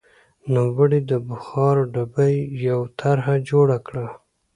نوموړي 0.53 0.99
د 1.11 1.13
بخار 1.27 1.75
ډبې 1.93 2.31
یوه 2.67 2.85
طرحه 2.99 3.35
جوړه 3.49 3.77
کړه. 3.87 4.07